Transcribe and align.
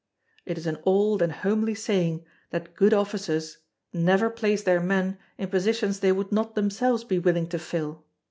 It 0.47 0.57
is 0.57 0.65
an 0.65 0.79
old 0.83 1.21
and 1.21 1.31
homely 1.31 1.75
saying 1.75 2.25
that 2.49 2.73
good 2.73 2.91
officers 2.91 3.59
never 3.93 4.31
place 4.31 4.63
their 4.63 4.81
men 4.81 5.19
in 5.37 5.47
positions 5.49 5.99
they 5.99 6.11
would 6.11 6.31
not 6.31 6.55
themselves 6.55 7.03
be 7.03 7.19
willing 7.19 7.47
to 7.49 7.59
fill. 7.59 8.03